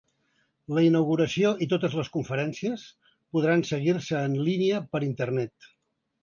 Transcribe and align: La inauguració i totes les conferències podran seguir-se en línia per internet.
La 0.77 0.83
inauguració 0.85 1.51
i 1.65 1.67
totes 1.73 1.97
les 1.99 2.09
conferències 2.15 2.87
podran 3.37 3.65
seguir-se 3.73 4.23
en 4.31 4.39
línia 4.49 4.81
per 4.97 5.05
internet. 5.11 5.71